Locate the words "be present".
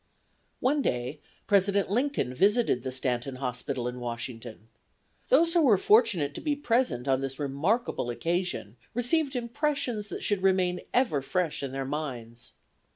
6.41-7.07